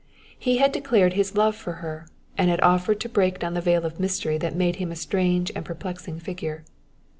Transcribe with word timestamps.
He 0.39 0.57
had 0.57 0.71
declared 0.71 1.13
his 1.13 1.37
love 1.37 1.55
for 1.55 1.73
her, 1.73 2.07
and 2.35 2.49
had 2.49 2.59
offered 2.61 2.99
to 3.01 3.07
break 3.07 3.37
down 3.37 3.53
the 3.53 3.61
veil 3.61 3.85
of 3.85 3.99
mystery 3.99 4.39
that 4.39 4.55
made 4.55 4.77
him 4.77 4.91
a 4.91 4.95
strange 4.95 5.51
and 5.55 5.63
perplexing 5.63 6.19
figure. 6.19 6.65